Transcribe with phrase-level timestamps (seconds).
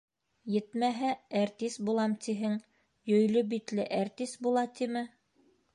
[0.53, 2.57] Етмәһә, әртис булам тиһең,
[3.13, 5.07] йөйлө битле әртис була тиме?!